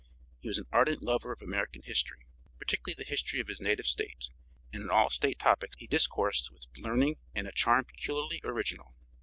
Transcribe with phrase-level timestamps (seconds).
[0.39, 2.25] He was an ardent lover of American history,
[2.57, 4.29] particularly the history of his native State,
[4.73, 8.95] and on all State topics he discoursed with learning and a charm peculiarly original.